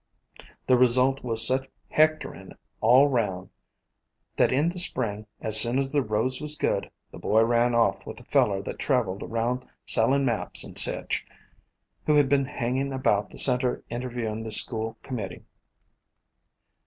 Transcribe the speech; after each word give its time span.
The 0.65 0.75
result 0.79 1.23
was 1.23 1.45
such 1.45 1.69
hectorin' 1.89 2.55
all 2.79 3.07
round 3.07 3.51
that 4.35 4.51
in 4.51 4.67
the 4.69 4.79
spring, 4.79 5.27
as 5.41 5.61
soon 5.61 5.77
as 5.77 5.91
the 5.91 6.01
roads 6.01 6.41
was 6.41 6.55
good, 6.55 6.89
the 7.11 7.19
boy 7.19 7.43
ran 7.43 7.75
off 7.75 8.07
with 8.07 8.19
a 8.19 8.23
feller 8.23 8.63
that 8.63 8.79
travelled 8.79 9.21
around 9.21 9.63
sellin' 9.85 10.25
maps 10.25 10.63
and 10.63 10.75
sech, 10.75 11.23
who 12.07 12.15
had 12.15 12.29
been 12.29 12.45
hang 12.45 12.77
in' 12.77 12.91
about 12.91 13.29
the 13.29 13.37
Center 13.37 13.83
interviewin' 13.91 14.41
the 14.41 14.51
school 14.51 14.97
com 15.03 15.17
mittee. 15.17 15.43